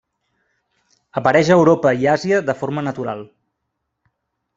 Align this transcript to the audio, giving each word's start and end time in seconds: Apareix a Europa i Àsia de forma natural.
Apareix 1.19 1.51
a 1.51 1.57
Europa 1.59 1.91
i 2.03 2.07
Àsia 2.13 2.39
de 2.47 2.55
forma 2.63 2.85
natural. 2.89 3.23